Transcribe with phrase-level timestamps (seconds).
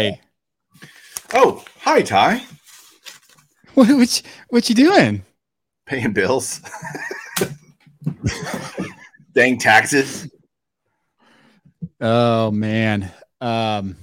[0.00, 0.20] Hi.
[1.34, 2.42] Oh, hi, Ty.
[3.74, 5.24] What what you, what you doing?
[5.84, 6.62] Paying bills.
[9.34, 10.26] Dang taxes.
[12.00, 13.12] Oh man.
[13.42, 13.96] Um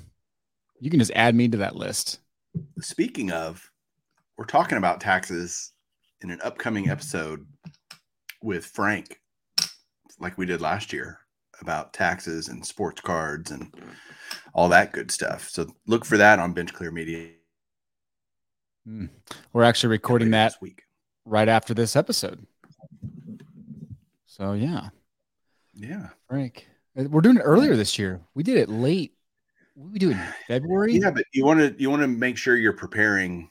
[0.80, 2.20] you can just add me to that list.
[2.80, 3.72] Speaking of,
[4.38, 5.72] we're talking about taxes
[6.22, 7.46] in an upcoming episode
[8.44, 9.20] with Frank,
[10.20, 11.20] like we did last year
[11.62, 13.74] about taxes and sports cards and
[14.54, 15.50] all that good stuff.
[15.50, 17.30] So look for that on Bench Clear Media.
[18.86, 19.06] Hmm.
[19.54, 20.84] We're actually recording that this week.
[21.26, 22.46] right after this episode.
[24.26, 24.90] So yeah,
[25.74, 26.10] Yeah.
[26.30, 26.68] Frank.
[26.98, 28.22] Uh, We're doing it earlier this year.
[28.34, 29.14] We did it late.
[29.76, 30.94] We do in February?
[30.94, 33.50] Yeah, but you want to you want to make sure you're preparing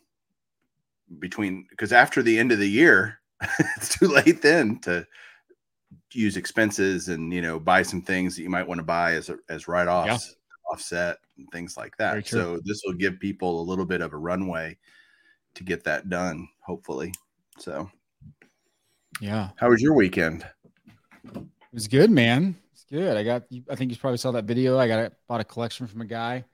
[1.21, 3.21] between because after the end of the year,
[3.77, 5.07] it's too late then to
[6.13, 9.29] use expenses and you know buy some things that you might want to buy as
[9.29, 10.37] a, as write offs,
[10.71, 12.27] offset and things like that.
[12.27, 14.77] So this will give people a little bit of a runway
[15.55, 17.13] to get that done, hopefully.
[17.59, 17.91] So,
[19.21, 19.51] Yeah.
[19.57, 20.47] how was your weekend?
[21.25, 22.57] It was good, man.
[22.73, 23.17] It's good.
[23.17, 23.45] I got.
[23.71, 24.79] I think you probably saw that video.
[24.79, 26.45] I got bought a collection from a guy.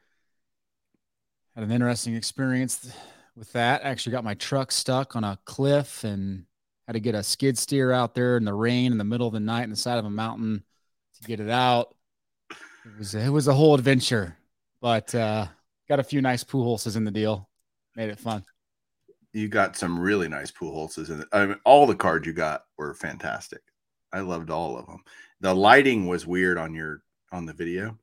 [1.54, 2.92] Had an interesting experience
[3.36, 3.82] with that.
[3.82, 6.44] Actually, got my truck stuck on a cliff and
[6.92, 9.32] had to get a skid steer out there in the rain in the middle of
[9.32, 10.62] the night in the side of a mountain
[11.20, 11.94] to get it out.
[12.50, 14.36] It was it was a whole adventure,
[14.82, 15.46] but uh,
[15.88, 17.48] got a few nice pool horses in the deal.
[17.96, 18.44] Made it fun.
[19.32, 21.28] You got some really nice pool horses in it.
[21.32, 23.62] I mean, all the cards you got were fantastic.
[24.12, 25.02] I loved all of them.
[25.40, 27.96] The lighting was weird on your on the video,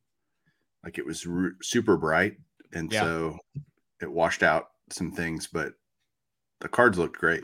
[0.83, 1.27] like it was
[1.61, 2.37] super bright,
[2.73, 3.01] and Yeah.
[3.01, 3.37] so
[4.01, 5.45] it washed out some things.
[5.45, 5.73] But
[6.61, 7.43] the cards looked great.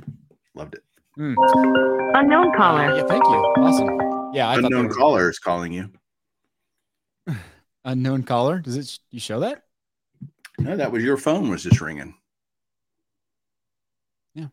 [0.55, 0.83] Loved it.
[1.17, 2.95] Unknown Uh, caller.
[2.95, 3.29] yeah, thank you.
[3.57, 4.33] Awesome.
[4.33, 5.91] Yeah, I thought they Unknown were- caller is calling you.
[7.85, 8.59] unknown caller.
[8.59, 8.99] Does it?
[9.11, 9.63] You show that?
[10.59, 12.15] No, that was your phone was just ringing.
[14.33, 14.47] Yeah.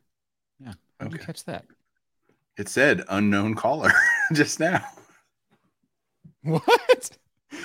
[0.61, 0.75] Yeah.
[0.99, 1.27] How did you Okay.
[1.27, 1.65] catch that?
[2.59, 3.93] It said unknown caller
[4.33, 4.85] just now.
[6.43, 7.11] What?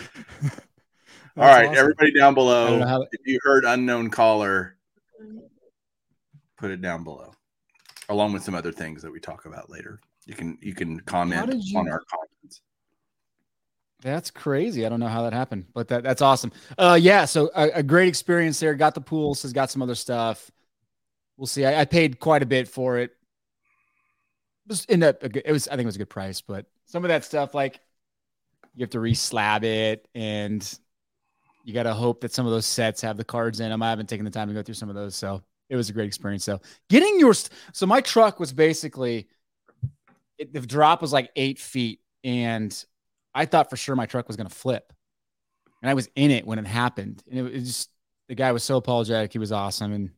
[1.36, 2.80] All right, everybody down below.
[2.80, 4.76] to- if you heard unknown caller,
[6.58, 7.32] put it down below,
[8.10, 10.00] along with some other things that we talk about later.
[10.26, 12.62] You can you can comment you- on our comments.
[14.02, 14.86] That's crazy.
[14.86, 16.52] I don't know how that happened, but that, that's awesome.
[16.78, 17.26] Uh, yeah.
[17.26, 18.76] So a, a great experience there.
[18.76, 19.42] Got the pools.
[19.42, 20.52] Has got some other stuff.
[21.36, 21.66] We'll see.
[21.66, 23.12] I, I paid quite a bit for it.
[24.66, 25.68] It was in a, a it was.
[25.68, 27.80] I think it was a good price, but some of that stuff like
[28.76, 30.80] you have to re-slab it, and
[31.64, 33.82] you got to hope that some of those sets have the cards in them.
[33.82, 35.94] I haven't taken the time to go through some of those, so it was a
[35.94, 36.44] great experience.
[36.44, 39.28] So getting your so my truck was basically
[40.38, 42.86] it, the drop was like eight feet, and
[43.34, 44.92] I thought for sure my truck was going to flip.
[45.82, 47.24] And I was in it when it happened.
[47.30, 47.90] And it was just,
[48.28, 49.32] the guy was so apologetic.
[49.32, 49.94] He was awesome.
[49.94, 50.10] And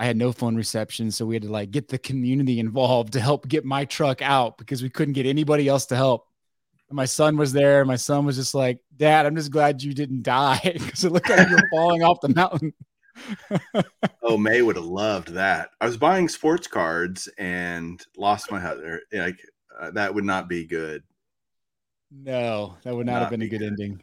[0.00, 1.12] I had no phone reception.
[1.12, 4.58] So we had to like get the community involved to help get my truck out
[4.58, 6.26] because we couldn't get anybody else to help.
[6.88, 7.84] And my son was there.
[7.84, 11.30] My son was just like, Dad, I'm just glad you didn't die because it looked
[11.30, 12.72] like you were falling off the mountain.
[14.22, 15.70] Oh, May would have loved that.
[15.80, 19.02] I was buying sports cards and lost my other.
[19.12, 19.38] Like
[19.78, 21.02] uh, that would not be good.
[22.10, 23.62] No, that would not, Not have been a good good.
[23.62, 24.02] ending.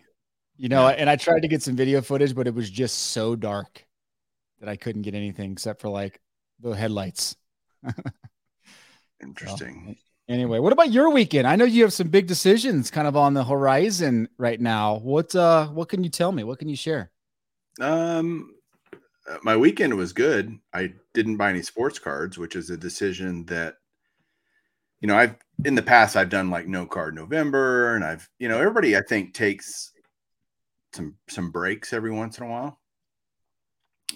[0.57, 3.35] You know, and I tried to get some video footage, but it was just so
[3.35, 3.85] dark
[4.59, 6.19] that I couldn't get anything except for like
[6.61, 7.35] the headlights.
[9.21, 9.97] Interesting.
[10.27, 11.47] Anyway, what about your weekend?
[11.47, 14.97] I know you have some big decisions kind of on the horizon right now.
[14.99, 16.43] What uh what can you tell me?
[16.43, 17.11] What can you share?
[17.79, 18.55] Um,
[19.29, 20.57] Uh, my weekend was good.
[20.73, 23.75] I didn't buy any sports cards, which is a decision that,
[24.99, 28.47] you know, I've in the past I've done like no card November, and I've you
[28.47, 29.91] know everybody I think takes
[30.93, 32.79] some some breaks every once in a while.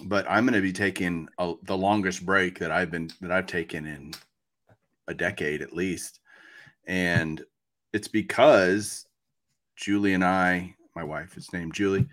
[0.04, 3.46] But I'm going to be taking a, the longest break that I've been that I've
[3.46, 4.14] taken in
[5.08, 6.20] a decade at least,
[6.86, 7.42] and
[7.92, 9.06] it's because
[9.76, 12.06] Julie and I, my wife is named Julie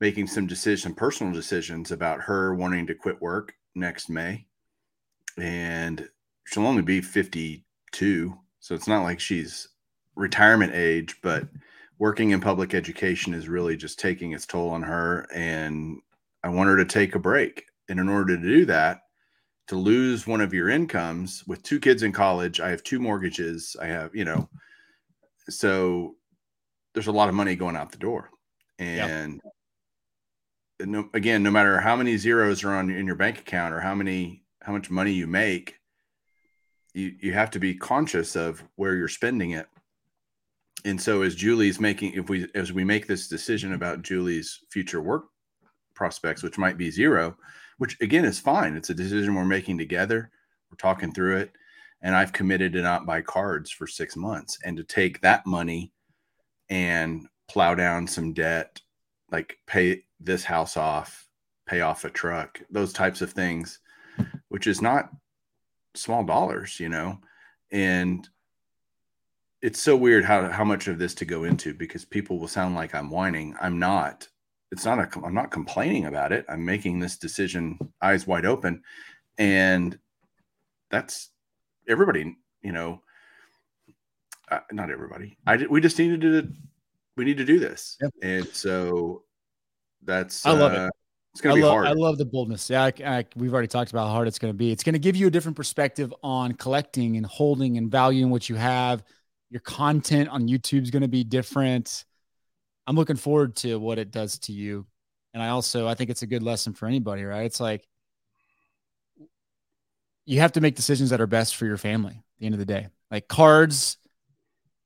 [0.00, 4.46] making some decision, personal decisions about her wanting to quit work next May.
[5.38, 6.08] And
[6.46, 8.38] she'll only be 52.
[8.60, 9.68] So it's not like she's
[10.14, 11.44] retirement age, but
[11.98, 15.26] working in public education is really just taking its toll on her.
[15.34, 15.98] And
[16.42, 17.64] I want her to take a break.
[17.88, 19.00] And in order to do that,
[19.68, 23.76] to lose one of your incomes with two kids in college, I have two mortgages.
[23.80, 24.48] I have, you know,
[25.48, 26.14] so
[26.94, 28.30] there's a lot of money going out the door.
[28.78, 29.40] And
[30.80, 33.94] no, again, no matter how many zeros are on in your bank account or how
[33.94, 35.76] many how much money you make,
[36.94, 39.68] you you have to be conscious of where you're spending it.
[40.84, 45.00] And so as Julie's making if we as we make this decision about Julie's future
[45.00, 45.26] work
[45.94, 47.36] prospects, which might be zero,
[47.78, 48.76] which again is fine.
[48.76, 50.30] It's a decision we're making together.
[50.70, 51.52] We're talking through it.
[52.02, 55.92] And I've committed to not buy cards for six months and to take that money
[56.68, 58.80] and plow down some debt,
[59.30, 61.28] like pay this house off,
[61.66, 63.80] pay off a truck, those types of things,
[64.48, 65.10] which is not
[65.94, 67.18] small dollars, you know.
[67.70, 68.28] And
[69.62, 72.74] it's so weird how how much of this to go into because people will sound
[72.74, 73.54] like I'm whining.
[73.60, 74.28] I'm not.
[74.70, 75.24] It's not a.
[75.24, 76.44] I'm not complaining about it.
[76.48, 78.82] I'm making this decision eyes wide open,
[79.38, 79.98] and
[80.90, 81.30] that's
[81.88, 82.36] everybody.
[82.62, 83.02] You know,
[84.50, 85.36] uh, not everybody.
[85.46, 86.48] I we just needed to.
[87.16, 88.12] We need to do this, yep.
[88.22, 89.22] and so
[90.02, 90.44] that's.
[90.46, 90.90] I love uh, it.
[91.32, 91.86] It's gonna I be love, hard.
[91.86, 92.70] I love the boldness.
[92.70, 94.72] Yeah, I, I, we've already talked about how hard it's going to be.
[94.72, 98.48] It's going to give you a different perspective on collecting and holding and valuing what
[98.48, 99.04] you have
[99.50, 102.04] your content on YouTube is going to be different.
[102.86, 104.86] I'm looking forward to what it does to you.
[105.34, 107.44] And I also I think it's a good lesson for anybody, right?
[107.44, 107.86] It's like
[110.24, 112.58] you have to make decisions that are best for your family at the end of
[112.58, 112.88] the day.
[113.10, 113.98] Like cards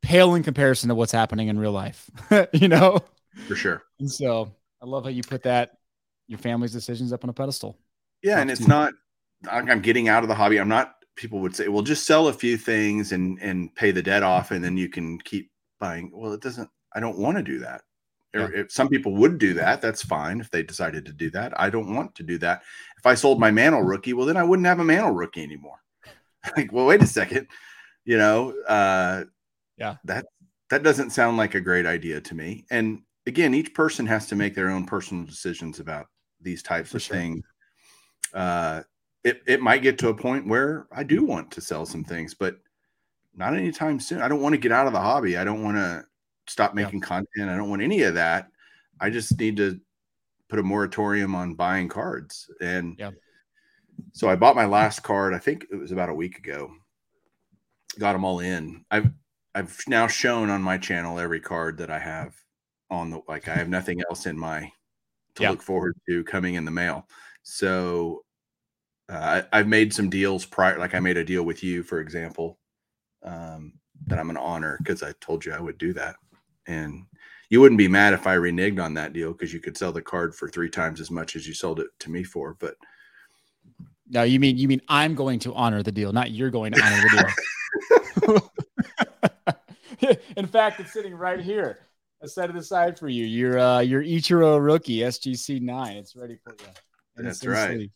[0.03, 2.11] pale in comparison to what's happening in real life,
[2.53, 3.01] you know?
[3.47, 3.83] For sure.
[3.99, 5.73] And so I love how you put that
[6.27, 7.77] your family's decisions up on a pedestal.
[8.23, 8.93] Yeah, and it's not
[9.51, 10.59] I'm getting out of the hobby.
[10.59, 14.03] I'm not people would say, well, just sell a few things and and pay the
[14.03, 16.11] debt off, and then you can keep buying.
[16.15, 16.69] Well, it doesn't.
[16.95, 17.83] I don't want to do that.
[18.35, 18.49] Yeah.
[18.55, 21.59] If some people would do that, that's fine if they decided to do that.
[21.61, 22.63] I don't want to do that.
[22.97, 25.83] If I sold my Mantle rookie, well, then I wouldn't have a Mantle rookie anymore.
[26.57, 27.49] like, well, wait a second.
[28.05, 29.25] You know, uh,
[29.77, 30.27] yeah, that
[30.71, 32.67] that doesn't sound like a great idea to me.
[32.71, 36.07] And again, each person has to make their own personal decisions about
[36.41, 37.17] these types For of sure.
[37.17, 37.45] things.
[38.35, 38.83] Uh,
[39.23, 42.35] it, it might get to a point where I do want to sell some things,
[42.35, 42.57] but
[43.33, 44.21] not anytime soon.
[44.21, 45.37] I don't want to get out of the hobby.
[45.37, 46.05] I don't want to
[46.49, 47.07] stop making yeah.
[47.07, 47.51] content.
[47.51, 48.49] I don't want any of that.
[49.01, 49.81] I just need to
[50.49, 52.51] put a moratorium on buying cards.
[52.61, 53.13] And yeah.
[54.13, 56.73] so I bought my last card, I think it was about a week ago.
[57.97, 58.85] Got them all in.
[58.91, 59.11] I've
[59.55, 62.35] I've now shown on my channel every card that I have
[62.91, 64.71] on the like I have nothing else in my
[65.37, 65.51] to yeah.
[65.51, 67.07] look forward to coming in the mail.
[67.43, 68.25] So
[69.09, 72.01] uh, I, have made some deals prior, like I made a deal with you, for
[72.01, 72.59] example,
[73.23, 73.73] um,
[74.07, 76.17] that I'm going to honor because I told you I would do that.
[76.67, 77.07] And
[77.49, 80.03] you wouldn't be mad if I reneged on that deal because you could sell the
[80.03, 82.57] card for three times as much as you sold it to me for.
[82.61, 82.77] But
[84.09, 86.83] no, you mean you mean I'm going to honor the deal, not you're going to
[86.83, 88.53] honor the deal.
[90.37, 91.79] In fact, it's sitting right here.
[92.23, 93.25] I set it aside for you.
[93.25, 95.97] Your uh, your Ichiro rookie SGC nine.
[95.97, 96.67] It's ready for you.
[97.17, 97.77] And That's right.
[97.77, 97.93] Sleep.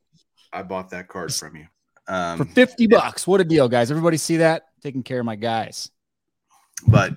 [0.53, 1.67] I bought that card from you
[2.07, 3.27] um, for fifty bucks.
[3.27, 3.91] What a deal, guys!
[3.91, 4.69] Everybody see that?
[4.83, 5.91] Taking care of my guys.
[6.87, 7.17] But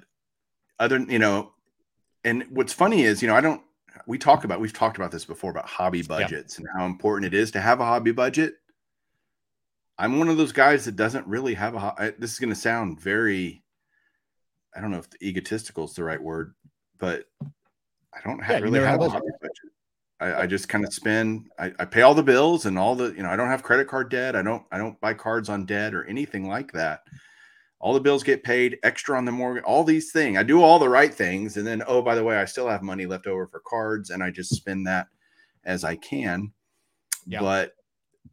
[0.80, 1.54] other, you know,
[2.24, 3.62] and what's funny is, you know, I don't.
[4.06, 6.66] We talk about we've talked about this before about hobby budgets yeah.
[6.66, 8.56] and how important it is to have a hobby budget.
[9.98, 12.14] I'm one of those guys that doesn't really have a.
[12.20, 13.64] This is going to sound very.
[14.76, 16.54] I don't know if egotistical is the right word,
[17.00, 17.26] but
[18.14, 19.72] I don't have, yeah, really have a hobby budget.
[20.20, 21.50] I, I just kind of spend.
[21.60, 23.14] I, I, pay all the bills and all the.
[23.14, 24.36] You know, I don't have credit card debt.
[24.36, 24.64] I don't.
[24.72, 27.02] I don't buy cards on debt or anything like that.
[27.80, 30.38] All the bills get paid, extra on the mortgage, all these things.
[30.38, 32.82] I do all the right things, and then oh, by the way, I still have
[32.82, 35.08] money left over for cards, and I just spend that
[35.64, 36.52] as I can.
[37.28, 37.40] Yeah.
[37.40, 37.74] But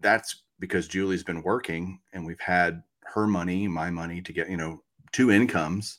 [0.01, 4.57] that's because Julie's been working, and we've had her money, my money to get you
[4.57, 5.99] know two incomes,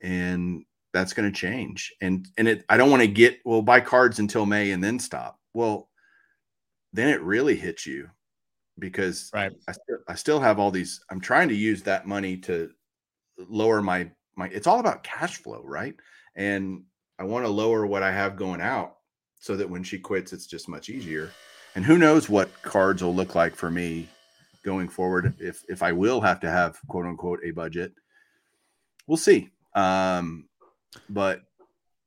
[0.00, 1.92] and that's going to change.
[2.00, 4.98] And and it I don't want to get well buy cards until May and then
[4.98, 5.38] stop.
[5.54, 5.88] Well,
[6.92, 8.10] then it really hits you
[8.78, 9.52] because right.
[9.68, 11.00] I still I still have all these.
[11.10, 12.70] I'm trying to use that money to
[13.38, 14.48] lower my my.
[14.48, 15.94] It's all about cash flow, right?
[16.36, 16.84] And
[17.18, 18.96] I want to lower what I have going out
[19.40, 21.30] so that when she quits, it's just much easier.
[21.74, 24.08] And who knows what cards will look like for me
[24.64, 27.92] going forward if if I will have to have quote unquote a budget.
[29.06, 29.50] We'll see.
[29.74, 30.48] Um,
[31.08, 31.42] but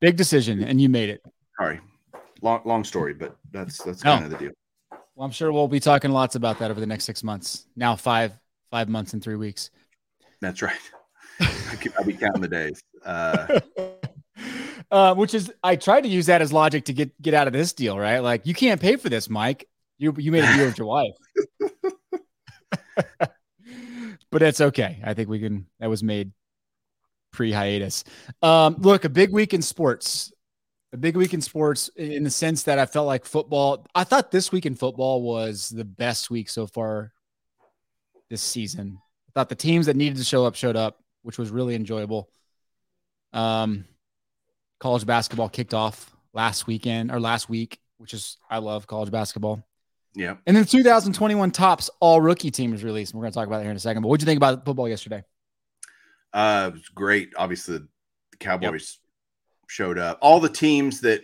[0.01, 1.22] big decision, and you made it.
[1.60, 1.80] Sorry,
[2.42, 4.51] long long story, but that's that's kind of the deal.
[5.15, 7.65] Well, I'm sure we'll be talking lots about that over the next six months.
[7.75, 8.34] Now five
[8.72, 9.72] five months and three weeks.
[10.42, 10.80] That's right.
[11.39, 12.82] I'll be counting the days.
[13.04, 13.60] Uh,
[14.92, 17.54] uh, which is, I tried to use that as logic to get get out of
[17.54, 18.20] this deal, right?
[18.20, 19.68] Like, you can't pay for this, Mike.
[19.98, 21.15] You you made a deal with your wife.
[24.30, 25.01] but it's okay.
[25.04, 25.68] I think we can.
[25.80, 26.32] That was made
[27.36, 28.04] pre hiatus.
[28.42, 30.32] Um, look, a big week in sports.
[30.94, 33.86] A big week in sports in the sense that I felt like football.
[33.94, 37.12] I thought this week in football was the best week so far
[38.30, 38.98] this season.
[39.27, 42.30] I thought the teams that needed to show up showed up, which was really enjoyable.
[43.34, 43.84] Um,
[44.80, 47.80] college basketball kicked off last weekend or last week.
[47.98, 49.63] which is I love college basketball.
[50.15, 50.36] Yeah.
[50.46, 53.12] And then 2021 Topps all rookie team is released.
[53.12, 54.01] And we're going to talk about that here in a second.
[54.04, 55.24] But what do you think about football yesterday?
[56.36, 57.34] Uh, it was great.
[57.38, 59.70] Obviously, the Cowboys yep.
[59.70, 60.20] showed up.
[60.22, 61.22] All the teams that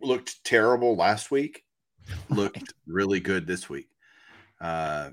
[0.00, 1.62] looked terrible last week
[2.30, 3.88] looked really good this week.
[4.60, 5.10] Uh,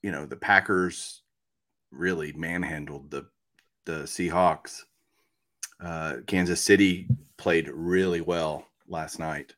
[0.00, 1.22] you know, the Packers
[1.90, 3.26] really manhandled the
[3.84, 4.82] the Seahawks.
[5.80, 9.54] Uh, Kansas City played really well last night.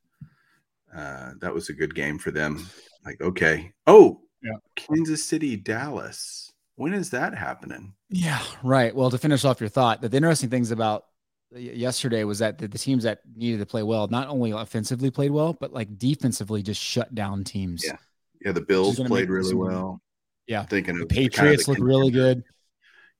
[0.95, 2.67] Uh, that was a good game for them.
[3.05, 3.73] Like, okay.
[3.87, 4.57] Oh, yeah.
[4.77, 6.53] Kansas City, Dallas.
[6.78, 7.92] When is that happening?
[8.08, 8.94] Yeah, right.
[8.94, 11.06] Well, to finish off your thought, the interesting things about
[11.52, 15.32] yesterday was that the, the, teams that needed to play well not only offensively played
[15.32, 17.85] well, but like defensively just shut down teams.
[17.85, 17.97] Yeah,
[18.40, 18.52] yeah.
[18.52, 20.00] The Bills played really well.
[20.47, 22.44] Yeah, thinking the Patriots kind of look really good.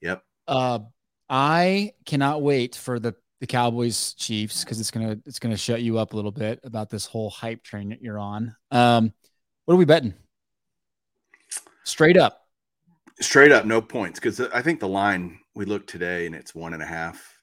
[0.03, 0.23] Yep.
[0.47, 0.79] Uh,
[1.29, 5.99] I cannot wait for the the Cowboys Chiefs because it's gonna it's gonna shut you
[5.99, 8.55] up a little bit about this whole hype train that you're on.
[8.71, 9.13] Um,
[9.65, 10.15] what are we betting?
[11.83, 12.48] Straight up.
[13.21, 16.75] Straight up, no points because I think the line we looked today and it's one
[16.75, 17.35] and a half.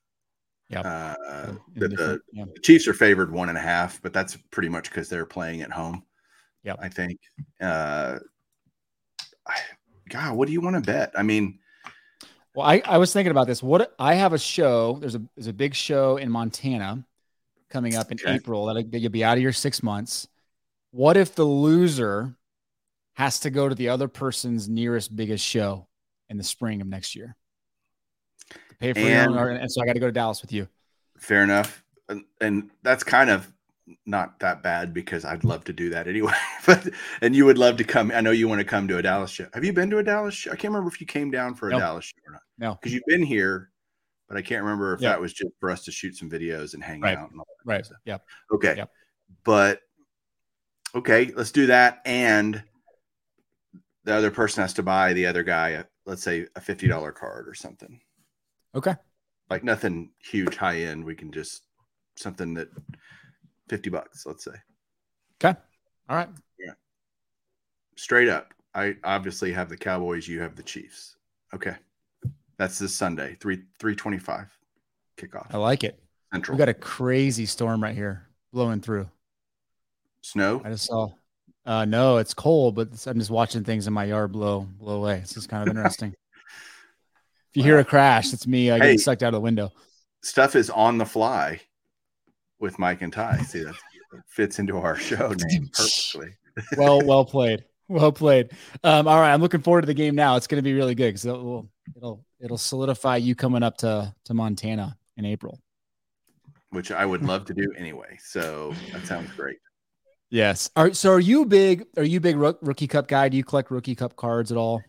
[0.70, 0.82] Yeah.
[0.82, 2.46] Uh, the, the, yeah.
[2.54, 5.62] the, Chiefs are favored one and a half, but that's pretty much because they're playing
[5.62, 6.04] at home.
[6.64, 6.76] Yeah.
[6.80, 7.20] I think.
[7.62, 8.20] Uh,
[10.10, 11.12] God, what do you want to bet?
[11.16, 11.60] I mean,
[12.56, 13.62] well, I, I was thinking about this.
[13.62, 14.98] What I have a show.
[15.00, 17.06] There's a there's a big show in Montana
[17.70, 18.36] coming up in okay.
[18.36, 20.28] April that you'll be out of your six months.
[20.92, 22.36] What if the loser
[23.16, 25.88] has to go to the other person's nearest biggest show
[26.30, 27.36] in the spring of next year?
[28.80, 30.68] Pay for and, your own, and so I got to go to Dallas with you.
[31.18, 33.52] Fair enough, and, and that's kind of
[34.06, 36.34] not that bad because I'd love to do that anyway.
[36.66, 36.90] but
[37.22, 38.12] and you would love to come.
[38.14, 39.48] I know you want to come to a Dallas show.
[39.54, 40.52] Have you been to a Dallas show?
[40.52, 42.42] I can't remember if you came down for a Dallas show or not.
[42.58, 43.72] No, because you've been here,
[44.28, 46.84] but I can't remember if that was just for us to shoot some videos and
[46.84, 47.18] hang right.
[47.18, 47.32] out.
[47.32, 47.88] And right.
[48.06, 48.18] Yeah.
[48.52, 48.76] Okay.
[48.78, 48.92] Yep.
[49.44, 49.82] But
[50.96, 52.02] okay, let's do that.
[52.06, 52.64] And
[54.06, 57.12] the other person has to buy the other guy, a, let's say, a fifty dollar
[57.12, 58.00] card or something.
[58.74, 58.96] Okay.
[59.50, 61.04] Like nothing huge, high end.
[61.04, 61.64] We can just
[62.16, 62.70] something that
[63.70, 64.54] 50 bucks, let's say.
[65.44, 65.58] Okay.
[66.10, 66.30] All right.
[66.60, 66.74] Yeah.
[67.96, 68.54] Straight up.
[68.74, 71.16] I obviously have the Cowboys, you have the Chiefs.
[71.54, 71.76] Okay.
[72.58, 74.50] That's this Sunday, 3 325
[75.18, 75.48] kickoff.
[75.52, 76.00] I like it.
[76.34, 76.56] Central.
[76.56, 79.10] We got a crazy storm right here blowing through.
[80.22, 80.62] Snow?
[80.66, 81.10] I just saw
[81.66, 85.20] uh no, it's cold, but I'm just watching things in my yard blow blow away.
[85.20, 86.10] This is kind of interesting.
[87.52, 89.72] if you hear a crash, it's me uh, hey, sucked out of the window.
[90.22, 91.62] Stuff is on the fly
[92.60, 93.38] with Mike and Ty.
[93.40, 93.76] See, that
[94.28, 96.36] fits into our show name perfectly.
[96.78, 97.64] well, well played.
[97.88, 98.52] Well played.
[98.84, 100.36] Um, all right, I'm looking forward to the game now.
[100.36, 104.14] It's going to be really good because it'll, it'll it'll solidify you coming up to
[104.26, 105.60] to Montana in April,
[106.72, 108.18] which I would love to do anyway.
[108.20, 109.58] So that sounds great.
[110.36, 110.70] Yes.
[110.76, 111.86] Are so are you big?
[111.96, 113.30] Are you big rookie cup guy?
[113.30, 114.82] Do you collect rookie cup cards at all?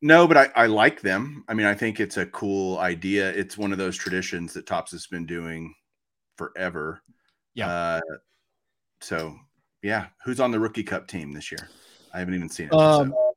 [0.00, 1.44] No, but I, I like them.
[1.46, 3.28] I mean, I think it's a cool idea.
[3.28, 5.74] It's one of those traditions that Topps has been doing
[6.38, 7.02] forever.
[7.52, 7.68] Yeah.
[7.68, 8.00] Uh,
[9.02, 9.36] so
[9.82, 11.68] yeah, who's on the rookie cup team this year?
[12.14, 12.72] I haven't even seen it.
[12.72, 13.34] Um, so.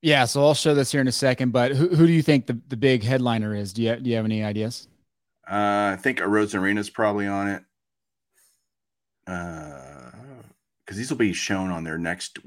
[0.00, 1.50] Yeah, so I'll show this here in a second.
[1.50, 3.72] But who, who do you think the, the big headliner is?
[3.72, 4.86] Do you do you have any ideas?
[5.50, 7.64] Uh, I think Arozarena is probably on it.
[9.26, 9.93] Uh,
[10.84, 12.38] because these will be shown on their next.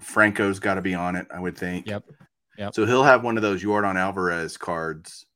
[0.00, 1.86] Franco's got to be on it, I would think.
[1.86, 2.04] Yep.
[2.58, 2.74] Yep.
[2.74, 5.26] So he'll have one of those Yordan Alvarez cards.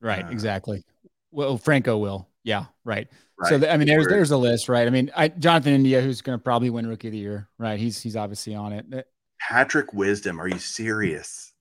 [0.00, 0.24] Right.
[0.24, 0.84] Uh, exactly.
[1.30, 2.28] Well, Franco will.
[2.44, 2.66] Yeah.
[2.84, 3.08] Right.
[3.38, 3.60] Right.
[3.60, 4.86] So I mean, there's there's a list, right?
[4.86, 7.78] I mean, I, Jonathan India, who's going to probably win Rookie of the Year, right?
[7.78, 9.06] He's he's obviously on it.
[9.40, 11.52] Patrick Wisdom, are you serious?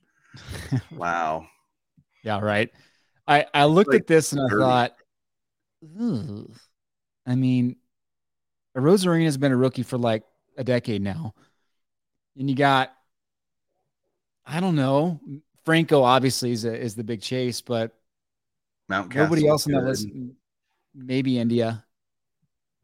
[0.91, 1.45] wow.
[2.24, 2.71] Yeah, right.
[3.27, 4.95] I I looked like, at this and I thought,
[7.27, 7.75] I mean,
[8.77, 10.24] Arozarena has been a rookie for like
[10.57, 11.34] a decade now,
[12.38, 12.93] and you got,
[14.46, 15.19] I don't know,
[15.65, 17.93] Franco obviously is a, is the big chase, but
[18.88, 20.07] Mount nobody else on that list
[20.98, 21.84] maybe India.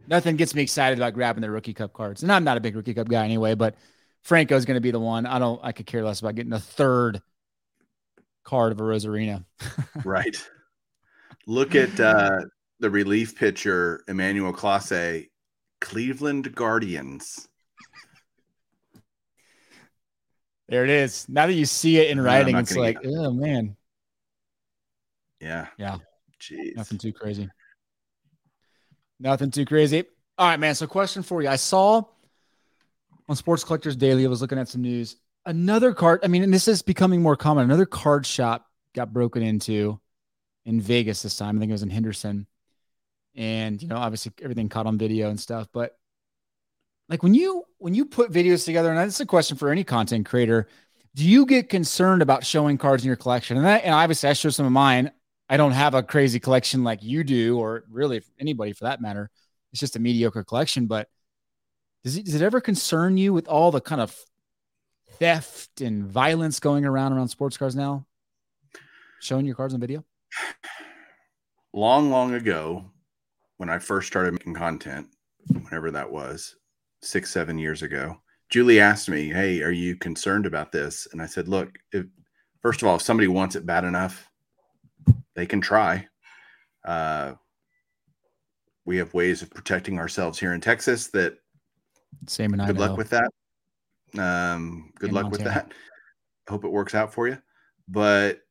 [0.07, 2.23] Nothing gets me excited about grabbing the rookie cup cards.
[2.23, 3.75] And I'm not a big rookie cup guy anyway, but
[4.21, 5.25] Franco's going to be the one.
[5.25, 7.21] I don't, I could care less about getting a third
[8.43, 9.45] card of Arozarena.
[10.03, 10.35] right.
[11.47, 12.41] Look at uh,
[12.79, 15.29] the relief pitcher, Emmanuel Clase,
[15.83, 17.47] Cleveland Guardians.
[20.69, 21.27] There it is.
[21.27, 23.75] Now that you see it in writing, it's like, oh man.
[25.41, 25.67] Yeah.
[25.77, 25.97] Yeah.
[26.39, 26.77] Jeez.
[26.77, 27.49] Nothing too crazy.
[29.19, 30.05] Nothing too crazy.
[30.37, 30.73] All right, man.
[30.73, 31.49] So, question for you.
[31.49, 32.03] I saw
[33.27, 35.17] on Sports Collectors Daily, I was looking at some news.
[35.45, 37.65] Another card, I mean, and this is becoming more common.
[37.65, 39.99] Another card shop got broken into
[40.65, 41.57] in Vegas this time.
[41.57, 42.47] I think it was in Henderson.
[43.35, 45.67] And you know, obviously everything caught on video and stuff.
[45.73, 45.97] But
[47.09, 50.25] like when you when you put videos together, and that's a question for any content
[50.25, 50.67] creator,
[51.15, 53.57] do you get concerned about showing cards in your collection?
[53.57, 55.11] And, that, and obviously, I show some of mine.
[55.49, 59.29] I don't have a crazy collection like you do, or really anybody for that matter.
[59.71, 60.87] It's just a mediocre collection.
[60.87, 61.09] But
[62.03, 64.17] does it does it ever concern you with all the kind of
[65.11, 68.05] theft and violence going around around sports cars now?
[69.19, 70.03] Showing your cards on video?
[71.75, 72.91] Long, long ago,
[73.57, 75.07] when I first started making content,
[75.48, 76.55] whenever that was,
[77.01, 78.17] six, seven years ago,
[78.50, 81.07] Julie asked me, Hey, are you concerned about this?
[81.12, 82.05] And I said, Look, if,
[82.62, 84.29] first of all, if somebody wants it bad enough,
[85.36, 86.07] they can try.
[86.86, 87.33] Uh,
[88.86, 91.36] we have ways of protecting ourselves here in Texas that
[92.27, 92.89] same in good Idaho.
[92.89, 93.31] luck with that.
[94.22, 95.43] Um, good in luck Montana.
[95.43, 95.74] with that.
[96.48, 97.38] Hope it works out for you.
[97.88, 98.41] But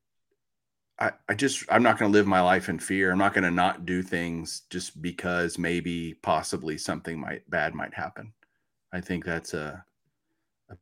[0.99, 3.11] I, I just I'm not going to live my life in fear.
[3.11, 7.95] I'm not going to not do things just because maybe possibly something might bad might
[7.95, 8.33] happen.
[8.93, 9.85] I think that's a,
[10.71, 10.77] a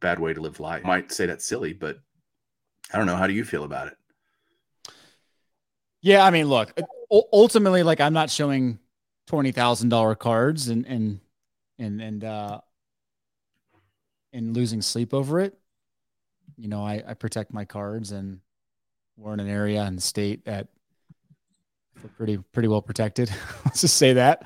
[0.00, 0.84] bad way to live life.
[0.84, 1.98] I might say that's silly, but
[2.92, 3.16] I don't know.
[3.16, 3.96] How do you feel about it?
[6.00, 6.78] Yeah, I mean, look,
[7.10, 8.78] ultimately, like I'm not showing
[9.26, 11.20] twenty thousand dollar cards and and
[11.78, 12.60] and and uh
[14.32, 15.58] and losing sleep over it.
[16.56, 18.40] You know, I, I protect my cards and
[19.16, 20.68] we're in an area and state that
[21.96, 23.30] feel pretty pretty well protected.
[23.64, 24.44] Let's just say that.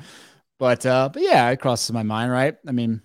[0.58, 2.56] But uh but yeah, it crosses my mind, right?
[2.66, 3.02] I mean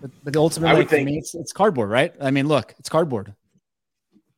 [0.00, 2.14] but, but ultimately I would think, me, it's, it's cardboard, right?
[2.20, 3.34] I mean, look, it's cardboard.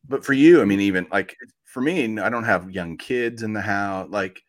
[0.07, 3.53] But for you, I mean, even like for me, I don't have young kids in
[3.53, 4.09] the house.
[4.09, 4.41] Like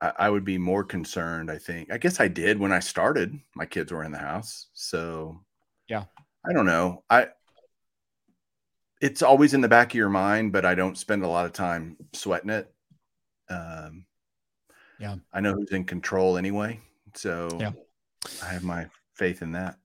[0.00, 1.92] I, I would be more concerned, I think.
[1.92, 3.38] I guess I did when I started.
[3.54, 4.68] My kids were in the house.
[4.72, 5.40] So
[5.88, 6.04] yeah.
[6.46, 7.02] I don't know.
[7.08, 7.28] I
[9.00, 11.52] it's always in the back of your mind, but I don't spend a lot of
[11.52, 12.72] time sweating it.
[13.48, 14.06] Um,
[14.98, 16.80] yeah, I know who's in control anyway,
[17.14, 17.72] so yeah,
[18.42, 19.78] I have my faith in that.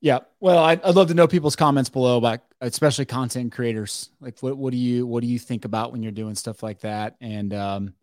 [0.00, 4.10] Yeah, well, I'd, I'd love to know people's comments below about, especially content creators.
[4.20, 6.80] Like, what what do you what do you think about when you're doing stuff like
[6.80, 7.16] that?
[7.20, 7.94] And um,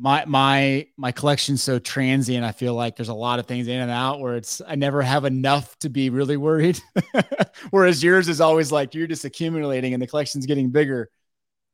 [0.00, 2.42] my my my collection's so transient.
[2.42, 5.02] I feel like there's a lot of things in and out where it's I never
[5.02, 6.80] have enough to be really worried.
[7.70, 11.10] Whereas yours is always like you're just accumulating and the collection's getting bigger.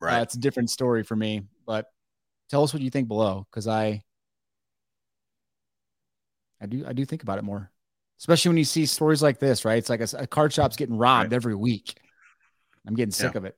[0.02, 0.18] Uh, right.
[0.18, 1.42] Uh, it's a different story for me.
[1.66, 1.86] But
[2.50, 4.02] tell us what you think below because I
[6.60, 7.70] I do I do think about it more,
[8.18, 9.64] especially when you see stories like this.
[9.64, 9.78] Right?
[9.78, 11.36] It's like a, a card shop's getting robbed right.
[11.36, 11.96] every week.
[12.88, 13.38] I'm getting sick yeah.
[13.38, 13.56] of it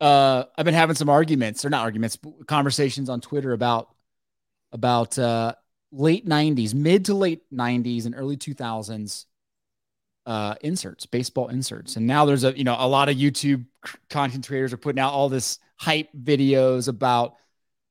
[0.00, 3.94] uh, I've been having some arguments, or not arguments, conversations on Twitter about
[4.72, 5.54] about uh,
[5.92, 9.26] late '90s, mid to late '90s, and early 2000s
[10.26, 13.66] uh, inserts, baseball inserts, and now there's a you know a lot of YouTube
[14.08, 17.34] content creators are putting out all this hype videos about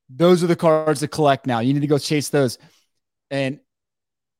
[0.08, 1.60] those are the cards to collect now.
[1.60, 2.58] You need to go chase those,
[3.30, 3.60] and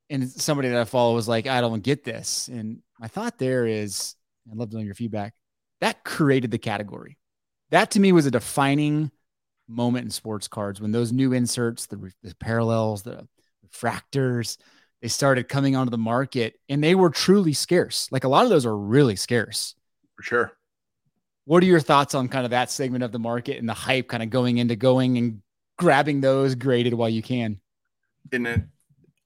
[0.09, 3.65] and somebody that I follow was like, I don't get this, and my thought there
[3.65, 4.17] is,
[4.51, 5.35] I'd love to know your feedback.
[5.81, 7.17] That created the category
[7.71, 9.11] that to me was a defining
[9.69, 13.27] moment in sports cards when those new inserts, the, the parallels, the
[13.67, 14.59] refractors,
[15.01, 18.09] they started coming onto the market and they were truly scarce.
[18.11, 19.75] Like a lot of those are really scarce.
[20.17, 20.53] For sure.
[21.45, 24.09] What are your thoughts on kind of that segment of the market and the hype
[24.09, 25.43] kind of going into going and
[25.79, 27.61] grabbing those graded while you can?
[28.31, 28.61] In it,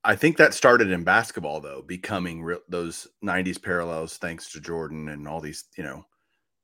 [0.04, 5.08] I think that started in basketball though, becoming real, those 90s parallels thanks to Jordan
[5.08, 6.04] and all these, you know,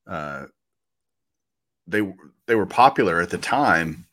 [0.07, 0.47] uh,
[1.87, 2.13] they
[2.47, 4.07] they were popular at the time,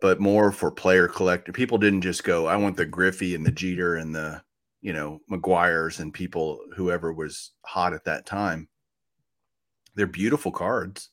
[0.00, 1.52] but more for player collector.
[1.52, 4.42] People didn't just go, I want the Griffey and the Jeter and the
[4.80, 8.68] you know McGwire's and people whoever was hot at that time.
[9.94, 11.10] They're beautiful cards,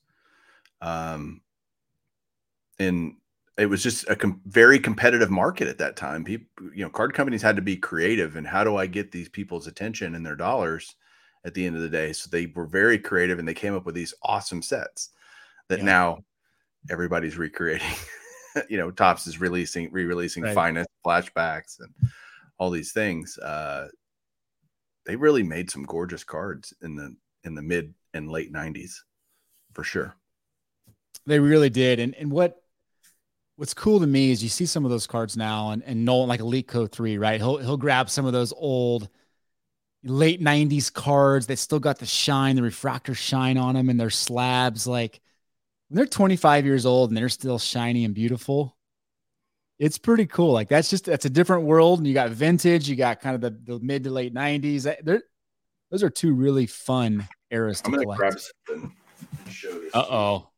[0.80, 1.40] um,
[2.78, 3.16] and
[3.56, 6.24] it was just a com- very competitive market at that time.
[6.24, 9.28] People, you know, card companies had to be creative and how do I get these
[9.28, 10.96] people's attention and their dollars
[11.44, 12.12] at the end of the day?
[12.12, 15.10] So they were very creative and they came up with these awesome sets
[15.68, 15.84] that yeah.
[15.84, 16.24] now
[16.90, 17.86] everybody's recreating.
[18.68, 20.54] you know, Topps is releasing, re-releasing right.
[20.54, 22.10] finest flashbacks and
[22.58, 23.38] all these things.
[23.38, 23.88] Uh,
[25.06, 28.92] they really made some gorgeous cards in the in the mid and late '90s,
[29.72, 30.16] for sure.
[31.26, 32.62] They really did, and and what
[33.56, 36.28] what's cool to me is you see some of those cards now, and and Nolan
[36.28, 37.40] like Elite Code three, right?
[37.40, 39.08] He'll he'll grab some of those old
[40.02, 44.10] late '90s cards that still got the shine, the refractor shine on them, and their
[44.10, 45.20] slabs like
[45.88, 48.76] when they're 25 years old and they're still shiny and beautiful,
[49.78, 50.52] it's pretty cool.
[50.52, 51.98] Like that's just that's a different world.
[51.98, 54.82] And you got vintage, you got kind of the, the mid to late 90s.
[55.02, 55.22] They're,
[55.90, 58.18] those are two really fun eras I'm gonna collect.
[58.18, 58.92] Grab something
[59.92, 60.50] Uh oh.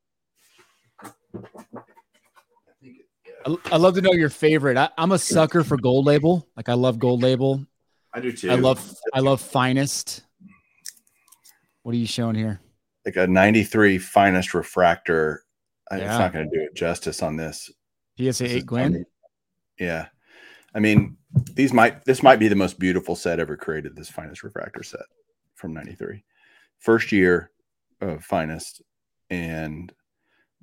[3.44, 4.76] I, I love to know your favorite.
[4.76, 6.48] I, am a sucker for gold label.
[6.56, 7.64] Like I love gold label.
[8.12, 8.50] I do too.
[8.50, 10.22] I love I love finest.
[11.82, 12.60] What are you showing here?
[13.06, 15.44] Like a 93 finest refractor.
[15.90, 17.70] I- It's not going to do it justice on this.
[18.18, 19.06] PSA This is- eight Gwynn.
[19.78, 20.08] Yeah.
[20.74, 21.16] I mean,
[21.54, 25.06] these might this might be the most beautiful set ever created, this finest refractor set
[25.54, 26.24] from 93.
[26.80, 27.50] First year
[28.00, 28.82] of finest.
[29.30, 29.92] And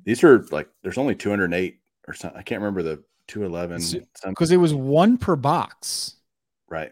[0.03, 2.38] these are like there's only 208 or something.
[2.38, 6.17] I can't remember the 211 because it was one per box,
[6.67, 6.91] Right.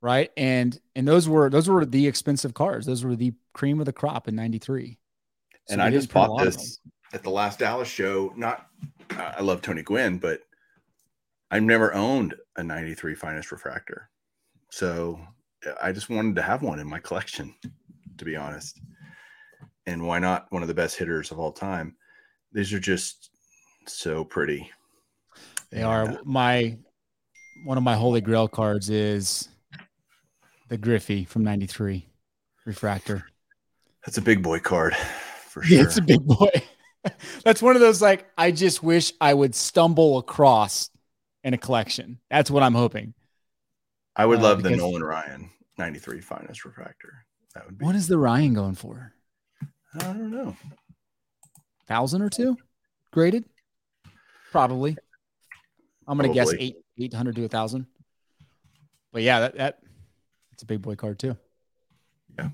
[0.00, 0.30] Right?
[0.36, 2.86] And and those were those were the expensive cars.
[2.86, 4.98] Those were the cream of the crop in '93.
[5.70, 6.78] and I just bought this
[7.12, 8.32] at the last Dallas show.
[8.36, 8.66] Not,
[9.10, 10.40] I love Tony Gwynn, but
[11.50, 14.10] I've never owned a 93 finest refractor.
[14.70, 15.18] So
[15.80, 17.54] I just wanted to have one in my collection,
[18.18, 18.80] to be honest.
[19.86, 21.96] And why not one of the best hitters of all time?
[22.52, 23.30] These are just
[23.86, 24.70] so pretty.
[25.70, 26.76] They are uh, my
[27.64, 29.48] one of my holy grail cards is
[30.68, 32.06] the Griffey from '93
[32.64, 33.26] refractor.
[34.04, 34.94] That's a big boy card
[35.48, 35.84] for sure.
[35.84, 36.50] It's a big boy.
[37.44, 40.90] That's one of those like I just wish I would stumble across
[41.44, 42.18] in a collection.
[42.30, 43.14] That's what I'm hoping.
[44.16, 47.24] I would uh, love the Nolan Ryan 93 finest refractor.
[47.54, 49.12] That would be, What is the Ryan going for?
[49.94, 50.56] I don't know.
[51.86, 52.56] Thousand or two
[53.12, 53.44] graded?
[54.50, 54.96] Probably.
[56.06, 57.86] I'm gonna guess eight eight hundred to a thousand.
[59.12, 59.78] But yeah, that that
[60.58, 61.36] it's a big boy card too.
[62.36, 62.48] Yeah.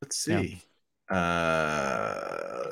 [0.00, 0.40] Let's Yeah.
[0.42, 0.62] see.
[1.10, 2.70] Uh,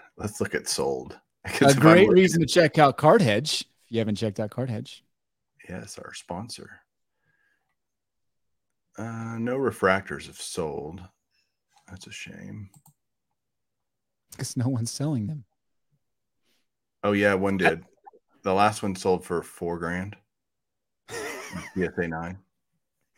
[0.16, 1.18] let's look at sold.
[1.60, 3.62] A great reason to check out Card Hedge.
[3.84, 5.02] If you haven't checked out Card Hedge,
[5.68, 6.70] Yes, our sponsor.
[8.96, 11.00] Uh, no refractors have sold.
[11.88, 12.70] That's a shame.
[14.30, 15.44] because no one's selling them.
[17.02, 17.82] Oh yeah, one did.
[18.44, 20.16] The last one sold for four grand.
[21.08, 22.38] PSA nine.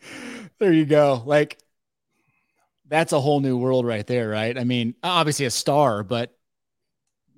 [0.59, 1.23] there you go.
[1.25, 1.59] Like
[2.89, 4.57] that's a whole new world right there, right?
[4.57, 6.37] I mean, obviously a star, but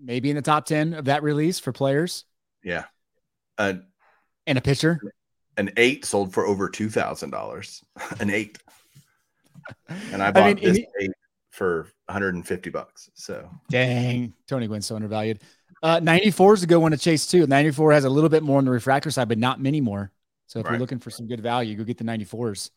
[0.00, 2.24] maybe in the top 10 of that release for players
[2.62, 2.84] Yeah.
[3.56, 3.74] Uh,
[4.46, 5.00] and a pitcher.
[5.56, 7.82] an eight sold for over two thousand dollars.
[8.20, 8.56] An eight,
[10.12, 11.10] and I bought mean, this and eight
[11.50, 13.10] for 150 bucks.
[13.14, 15.40] So Dang, Tony Gwynn's so undervalued.
[15.82, 17.46] Uh, 94 is a good one to chase too.
[17.46, 20.12] 94 has a little bit more on the refractor side, but not many more.
[20.46, 22.70] So if you're looking for some good value, go get the 94s.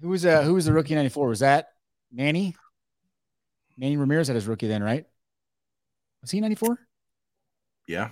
[0.00, 1.28] Who was uh who was the rookie 94?
[1.28, 1.68] Was that
[2.12, 2.54] Manny?
[3.76, 5.06] Manny Ramirez had his rookie then, right?
[6.22, 6.78] Was he 94?
[7.86, 8.10] yeah,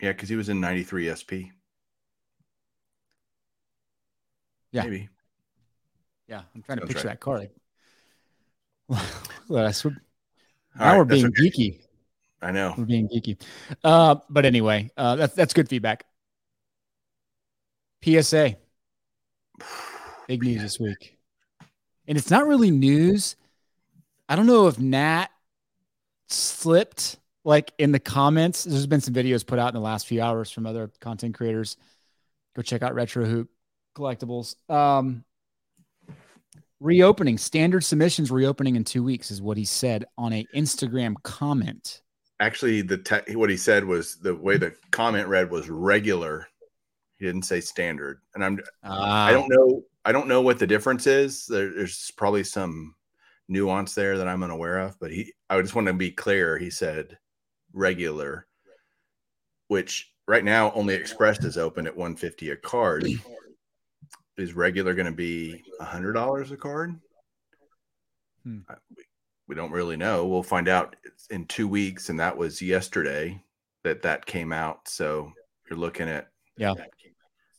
[0.00, 1.32] yeah, because he was in 93 SP.
[4.72, 4.82] Yeah.
[4.84, 5.08] maybe.
[6.28, 7.14] Yeah, I'm trying to picture right.
[7.14, 7.50] that card.
[9.48, 9.94] Well, that's what-
[10.74, 11.50] now right, we're being okay.
[11.50, 11.80] geeky.
[12.42, 12.74] I know.
[12.76, 13.40] We're being geeky.
[13.84, 16.04] Uh, but anyway, uh, that's that's good feedback.
[18.02, 18.56] PSA.
[20.26, 21.18] Big news this week.
[22.08, 23.36] And it's not really news.
[24.28, 25.28] I don't know if Nat
[26.28, 28.64] slipped like in the comments.
[28.64, 31.76] There's been some videos put out in the last few hours from other content creators.
[32.56, 33.48] Go check out Retro Hoop
[33.96, 34.56] Collectibles.
[34.68, 35.24] Um,
[36.80, 42.02] reopening, standard submissions reopening in two weeks is what he said on a Instagram comment.
[42.40, 46.48] Actually, the te- what he said was the way the comment read was regular.
[47.18, 50.66] He didn't say standard, and I'm Ah, I don't know I don't know what the
[50.68, 51.46] difference is.
[51.46, 52.94] There, there's probably some
[53.48, 56.56] nuance there that I'm unaware of, but he I just want to be clear.
[56.56, 57.18] He said
[57.72, 58.46] regular,
[59.66, 63.08] which right now only Express is open at 150 a card.
[64.36, 66.94] Is regular going to be hundred dollars a card?
[68.44, 68.60] Hmm.
[68.68, 69.02] I- we,
[69.48, 70.26] we don't really know.
[70.26, 70.94] We'll find out
[71.30, 73.40] in two weeks, and that was yesterday
[73.82, 74.86] that that came out.
[74.88, 75.32] So
[75.68, 76.74] you're looking at Yeah.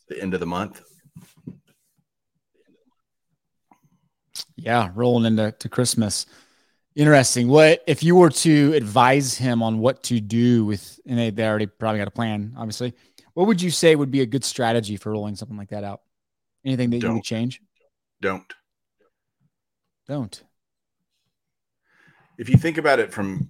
[0.07, 0.81] the end of the month.
[4.55, 6.25] Yeah, rolling into to Christmas.
[6.95, 7.47] Interesting.
[7.47, 11.47] What if you were to advise him on what to do with, and they, they
[11.47, 12.93] already probably got a plan, obviously.
[13.33, 16.01] What would you say would be a good strategy for rolling something like that out?
[16.65, 17.15] Anything that you Don't.
[17.15, 17.61] would change?
[18.19, 18.51] Don't.
[20.07, 20.41] Don't.
[22.37, 23.47] if you think about it from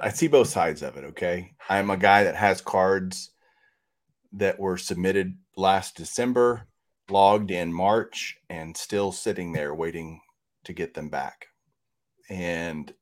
[0.00, 1.52] I see both sides of it, okay?
[1.68, 3.30] I'm a guy that has cards
[4.32, 6.66] that were submitted last December,
[7.12, 10.20] logged in March, and still sitting there waiting
[10.64, 11.46] to get them back.
[12.28, 12.92] And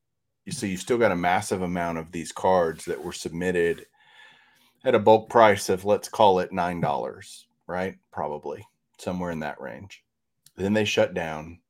[0.50, 3.86] so you've still got a massive amount of these cards that were submitted
[4.84, 7.96] at a bulk price of let's call it nine dollars, right?
[8.12, 8.66] Probably
[8.98, 10.02] somewhere in that range.
[10.56, 11.60] Then they shut down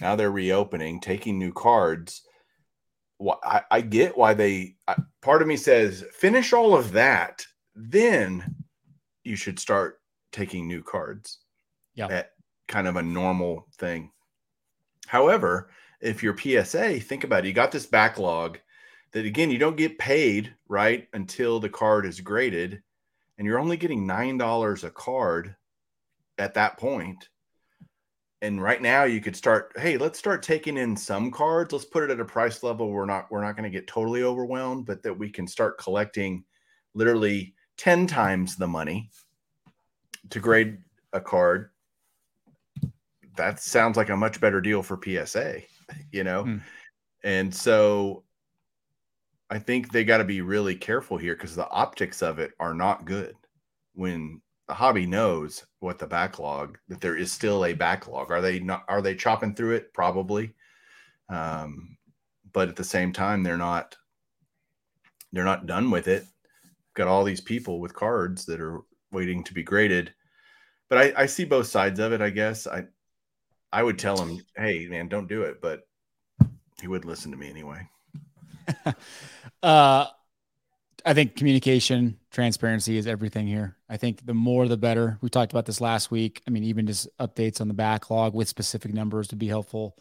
[0.00, 2.22] now they're reopening, taking new cards.
[3.24, 7.44] Wh- I, I get why they I, part of me says finish all of that,
[7.74, 8.56] then
[9.24, 10.00] you should start
[10.32, 11.38] taking new cards.
[11.96, 12.06] Yeah.
[12.08, 12.32] At
[12.68, 14.12] kind of a normal thing.
[15.06, 17.48] However, if you're PSA, think about it.
[17.48, 18.58] You got this backlog
[19.12, 22.82] that again, you don't get paid right until the card is graded,
[23.38, 25.56] and you're only getting nine dollars a card
[26.38, 27.28] at that point.
[28.42, 29.72] And right now, you could start.
[29.76, 31.72] Hey, let's start taking in some cards.
[31.72, 34.22] Let's put it at a price level we're not we're not going to get totally
[34.22, 36.44] overwhelmed, but that we can start collecting
[36.94, 39.10] literally ten times the money
[40.30, 40.78] to grade
[41.12, 41.70] a card.
[43.36, 45.62] That sounds like a much better deal for PSA,
[46.12, 46.44] you know.
[46.44, 46.56] Hmm.
[47.24, 48.24] And so
[49.50, 52.74] I think they got to be really careful here because the optics of it are
[52.74, 53.34] not good.
[53.94, 58.30] When the hobby knows what the backlog that there is still a backlog.
[58.30, 58.84] Are they not?
[58.88, 59.92] Are they chopping through it?
[59.92, 60.54] Probably.
[61.28, 61.96] Um,
[62.52, 63.96] but at the same time, they're not.
[65.32, 66.24] They're not done with it.
[66.94, 68.80] Got all these people with cards that are
[69.12, 70.14] waiting to be graded.
[70.88, 72.20] But I, I see both sides of it.
[72.20, 72.84] I guess I,
[73.76, 75.86] I would tell him, "Hey, man, don't do it." But
[76.80, 77.86] he would listen to me anyway.
[79.62, 80.06] uh,
[81.04, 83.76] I think communication, transparency is everything here.
[83.86, 85.18] I think the more the better.
[85.20, 86.40] We talked about this last week.
[86.46, 89.94] I mean, even just updates on the backlog with specific numbers would be helpful.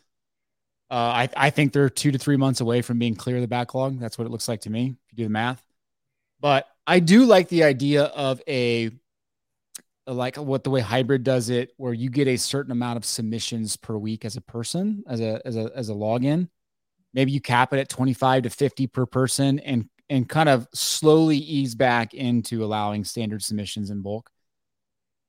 [0.89, 3.47] Uh, I, I think they're two to three months away from being clear of the
[3.49, 3.99] backlog.
[3.99, 5.61] That's what it looks like to me, if you do the math.
[6.39, 8.91] But I do like the idea of a
[10.07, 13.77] like what the way hybrid does it, where you get a certain amount of submissions
[13.77, 16.47] per week as a person, as a as a as a login
[17.15, 21.37] maybe you cap it at 25 to 50 per person and and kind of slowly
[21.37, 24.29] ease back into allowing standard submissions in bulk.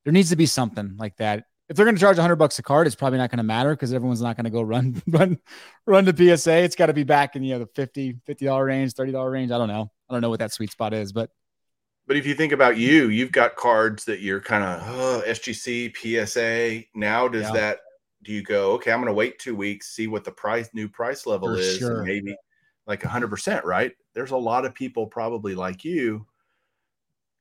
[0.05, 1.45] There needs to be something like that.
[1.71, 3.71] If they're going to charge 100 bucks a card, it's probably not going to matter
[3.71, 5.39] because everyone's not going to go run run
[5.87, 6.59] run to PSA.
[6.59, 9.31] It's got to be back in you know the 50 50 dollar range, 30 dollar
[9.31, 9.51] range.
[9.51, 9.91] I don't know.
[10.11, 11.31] I don't know what that sweet spot is, but
[12.07, 15.95] but if you think about you, you've got cards that you're kind of oh, SGC,
[15.97, 16.85] PSA.
[16.95, 17.53] Now does yeah.
[17.53, 17.79] that
[18.27, 20.89] do you go okay i'm going to wait two weeks see what the price new
[20.89, 22.03] price level For is sure.
[22.03, 22.37] maybe
[22.87, 26.27] like 100% right there's a lot of people probably like you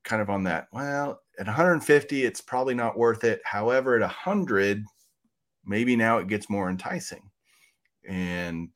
[0.04, 4.84] kind of on that well at 150 it's probably not worth it however at 100
[5.66, 7.30] maybe now it gets more enticing
[8.08, 8.70] and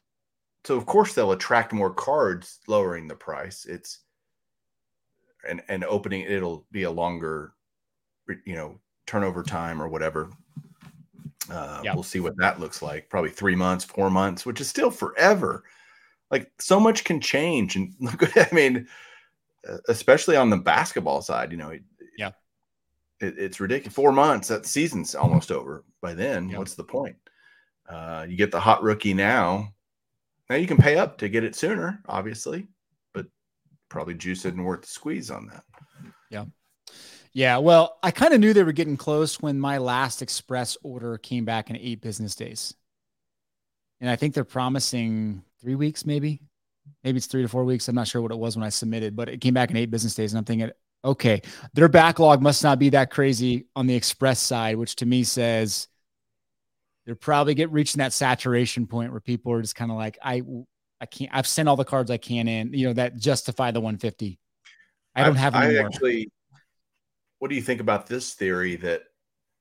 [0.66, 4.00] so of course they'll attract more cards lowering the price it's
[5.48, 7.54] and and opening it'll be a longer
[8.46, 10.30] you know turnover time or whatever
[11.52, 11.82] uh.
[11.94, 13.10] We'll see what that looks like.
[13.10, 15.64] Probably three months, four months, which is still forever.
[16.32, 18.88] Like so much can change, and look, I mean,
[19.88, 21.74] especially on the basketball side, you know,
[22.18, 22.32] yeah,
[23.20, 23.96] it, it's ridiculous.
[23.96, 26.52] Four months, that season's almost over by then.
[26.52, 27.16] What's the point?
[27.90, 29.74] Uh, you get the hot rookie now.
[30.50, 32.68] Now you can pay up to get it sooner, obviously,
[33.90, 35.64] probably juice isn't worth the squeeze on that.
[36.30, 36.46] Yeah.
[37.32, 41.18] Yeah, well, I kind of knew they were getting close when my last express order
[41.18, 42.74] came back in eight business days.
[44.02, 46.42] And I think they're promising three weeks, maybe.
[47.04, 47.88] Maybe it's three to four weeks.
[47.88, 49.92] I'm not sure what it was when I submitted, but it came back in eight
[49.92, 50.34] business days.
[50.34, 50.72] And I'm thinking,
[51.06, 51.42] okay,
[51.74, 55.88] their backlog must not be that crazy on the express side, which to me says
[57.06, 60.42] they're probably get reaching that saturation point where people are just kind of like, I
[61.02, 63.80] I can't I've sent all the cards I can in, you know, that justify the
[63.80, 64.40] 150.
[65.16, 66.32] I don't have any I actually
[67.40, 69.04] what do you think about this theory that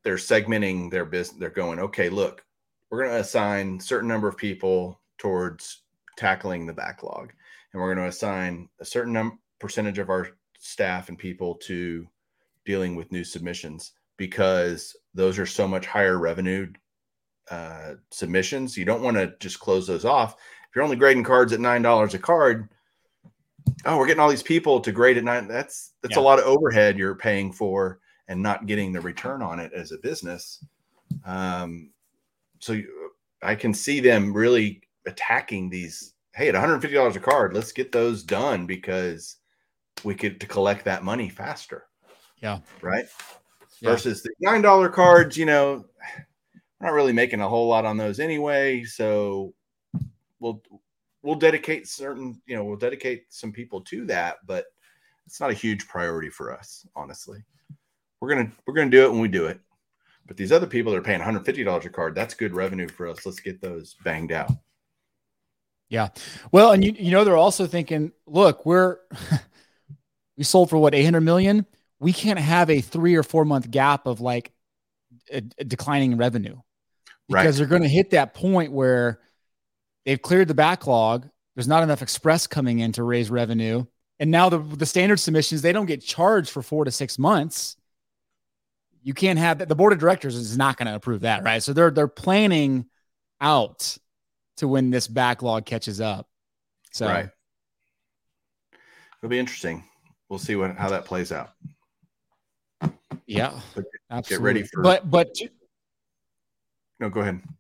[0.05, 1.39] they're segmenting their business?
[1.39, 2.45] They're going, okay, look,
[2.91, 5.83] we're going to assign certain number of people towards
[6.17, 7.33] tackling the backlog,
[7.73, 12.07] and we're going to assign a certain num- percentage of our staff and people to
[12.65, 16.71] dealing with new submissions because those are so much higher revenue
[17.51, 18.77] uh, submissions.
[18.77, 20.37] You don't want to just close those off.
[20.79, 22.69] You're only grading cards at nine dollars a card,
[23.85, 25.49] oh, we're getting all these people to grade at nine.
[25.49, 26.23] That's that's yeah.
[26.23, 29.91] a lot of overhead you're paying for and not getting the return on it as
[29.91, 30.65] a business.
[31.25, 31.91] Um,
[32.61, 33.11] so you,
[33.43, 36.15] I can see them really attacking these.
[36.33, 39.39] Hey, at $150 a card, let's get those done because
[40.05, 41.87] we could to collect that money faster.
[42.41, 42.61] Yeah.
[42.83, 43.07] Right.
[43.81, 43.91] Yeah.
[43.91, 45.85] Versus the nine dollar cards, you know,
[46.79, 48.85] we're not really making a whole lot on those anyway.
[48.85, 49.53] So
[50.41, 50.63] we'll
[51.23, 54.67] we'll dedicate certain, you know, we'll dedicate some people to that, but
[55.27, 57.43] it's not a huge priority for us, honestly.
[58.21, 59.61] We're gonna we're gonna do it when we do it.
[60.27, 63.25] But these other people that are paying $150 a card, that's good revenue for us.
[63.25, 64.53] Let's get those banged out.
[65.89, 66.09] Yeah.
[66.53, 68.99] Well, and you you know they're also thinking, look, we're
[70.37, 71.67] we sold for what 800 million.
[72.01, 74.53] We can't have a 3 or 4 month gap of like
[75.33, 76.57] a, a declining revenue.
[77.29, 77.55] Because right.
[77.55, 79.21] they're going to hit that point where
[80.09, 81.29] They've cleared the backlog.
[81.55, 83.85] There's not enough express coming in to raise revenue.
[84.19, 87.77] And now the the standard submissions they don't get charged for four to six months.
[89.03, 89.69] You can't have that.
[89.69, 91.63] The board of directors is not going to approve that, right?
[91.63, 92.87] So they're they're planning
[93.39, 93.99] out
[94.57, 96.27] to when this backlog catches up.
[96.91, 97.29] So Right.
[99.19, 99.85] It'll be interesting.
[100.31, 101.51] We'll see what how that plays out.
[103.27, 104.45] yeah, But absolutely.
[104.47, 105.51] ready for- but but to-
[106.99, 107.43] No, go ahead.
[107.45, 107.51] I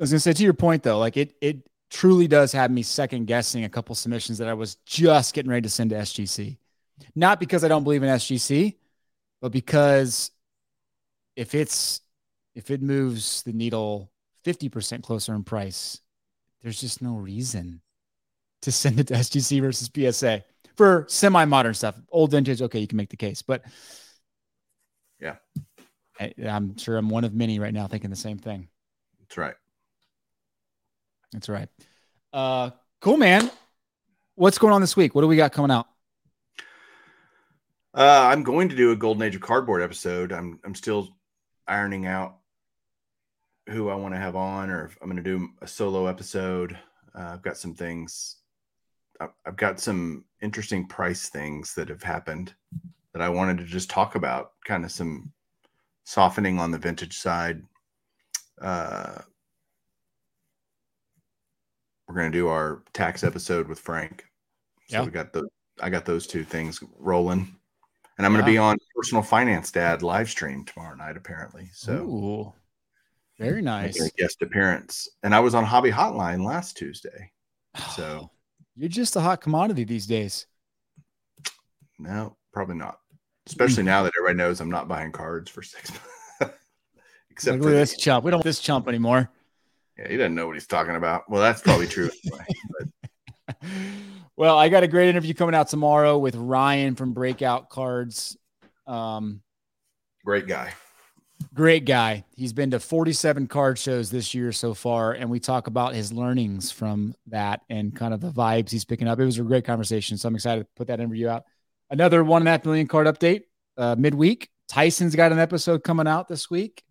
[0.00, 3.26] was gonna say to your point though, like it it truly does have me second
[3.26, 6.58] guessing a couple submissions that I was just getting ready to send to SGC.
[7.14, 8.74] Not because I don't believe in SGC,
[9.40, 10.32] but because
[11.36, 12.00] if it's
[12.56, 14.10] if it moves the needle
[14.44, 16.00] 50% closer in price,
[16.62, 17.80] there's just no reason
[18.62, 20.42] to send it to SGC versus PSA
[20.76, 22.00] for semi-modern stuff.
[22.10, 23.62] Old vintage, okay, you can make the case, but
[25.20, 25.36] Yeah.
[26.18, 28.68] I, I'm sure I'm one of many right now thinking the same thing.
[29.20, 29.54] That's right.
[31.34, 31.68] That's right.
[32.32, 32.70] Uh,
[33.00, 33.50] cool, man.
[34.36, 35.14] What's going on this week?
[35.14, 35.86] What do we got coming out?
[37.92, 40.32] Uh, I'm going to do a Golden Age of Cardboard episode.
[40.32, 41.08] I'm I'm still
[41.66, 42.36] ironing out
[43.68, 46.78] who I want to have on, or if I'm going to do a solo episode.
[47.14, 48.36] Uh, I've got some things.
[49.46, 52.52] I've, got some interesting price things that have happened
[53.12, 54.52] that I wanted to just talk about.
[54.64, 55.32] Kind of some
[56.04, 57.62] softening on the vintage side.
[58.60, 59.20] Uh,
[62.14, 64.24] we're going to do our tax episode with Frank.
[64.86, 65.04] So Yeah.
[65.04, 65.48] we got the
[65.82, 67.56] I got those two things rolling.
[68.16, 71.68] And I'm going to be on Personal Finance Dad live stream tomorrow night, apparently.
[71.72, 72.52] So Ooh,
[73.36, 74.00] very nice.
[74.00, 75.08] a guest appearance.
[75.24, 77.32] And I was on Hobby Hotline last Tuesday.
[77.96, 78.30] So
[78.76, 80.46] You're just a hot commodity these days.
[81.98, 83.00] no, probably not.
[83.46, 83.88] Especially hmm.
[83.88, 86.56] now that everybody knows I'm not buying cards for six months.
[87.30, 88.24] Except for this chump.
[88.24, 89.28] We don't want this chump anymore.
[89.98, 91.30] Yeah, he doesn't know what he's talking about.
[91.30, 92.46] Well, that's probably true anyway.
[94.36, 98.36] Well, I got a great interview coming out tomorrow with Ryan from Breakout Cards.
[98.86, 99.42] Um,
[100.24, 100.72] great guy.
[101.52, 102.24] great guy.
[102.34, 106.12] He's been to 47 card shows this year so far, and we talk about his
[106.12, 109.20] learnings from that and kind of the vibes he's picking up.
[109.20, 111.44] It was a great conversation, so I'm excited to put that interview out.
[111.90, 113.42] Another one and a half million card update
[113.76, 114.48] uh, midweek.
[114.68, 116.82] Tyson's got an episode coming out this week.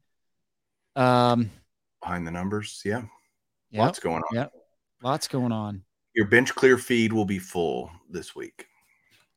[0.95, 1.49] Um,
[2.03, 2.81] Behind the numbers.
[2.83, 3.03] Yeah.
[3.71, 4.35] yeah, Lots going on.
[4.35, 4.53] Yep.
[5.01, 5.83] lots going on.
[6.13, 8.67] Your bench clear feed will be full this week.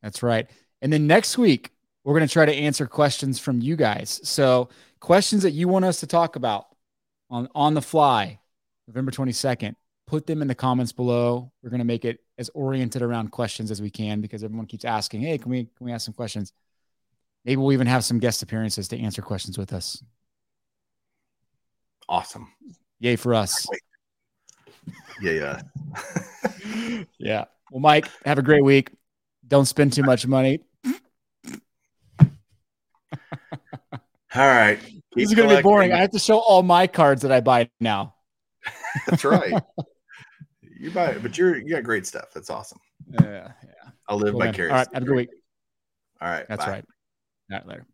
[0.03, 0.51] That's right.
[0.83, 1.71] And then next week,
[2.05, 4.21] we're going to try to answer questions from you guys.
[4.25, 4.69] So,
[5.01, 6.67] questions that you want us to talk about
[7.31, 8.39] on on the fly,
[8.87, 9.75] November 22nd,
[10.07, 11.51] put them in the comments below.
[11.63, 14.85] We're going to make it as oriented around questions as we can because everyone keeps
[14.85, 16.53] asking, "Hey, can we can we ask some questions?"
[17.45, 20.03] Maybe we'll even have some guest appearances to answer questions with us.
[22.09, 22.53] Awesome.
[23.01, 23.67] Yay for us.
[25.21, 25.61] Yeah, yeah.
[27.19, 27.45] Yeah.
[27.71, 28.91] Well, Mike, have a great week.
[29.47, 30.61] Don't spend too much money.
[30.85, 32.29] All
[34.35, 34.79] right.
[34.81, 35.93] this Keep is going to be boring.
[35.93, 38.15] I have to show all my cards that I buy now.
[39.07, 39.55] That's right.
[40.79, 42.27] you buy it, but you're you got great stuff.
[42.35, 42.79] That's awesome.
[43.09, 43.53] Yeah.
[43.63, 43.91] Yeah.
[44.09, 44.53] I'll live Cool, man.
[44.53, 44.73] vicariously.
[44.73, 44.89] All right.
[44.95, 45.31] Have a good week.
[46.21, 46.47] All right.
[46.49, 46.71] That's bye.
[46.73, 46.85] right.
[47.53, 47.67] All right.
[47.67, 47.87] Later.